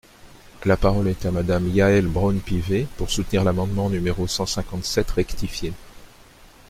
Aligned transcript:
La 0.65 0.77
parole 0.77 1.09
est 1.09 1.27
à 1.27 1.31
Madame 1.31 1.67
Yaël 1.69 2.07
Braun-Pivet, 2.07 2.87
pour 2.97 3.11
soutenir 3.11 3.43
l’amendement 3.43 3.87
numéro 3.87 4.25
cent 4.25 4.47
cinquante-sept 4.47 5.11
rectifié. 5.11 5.73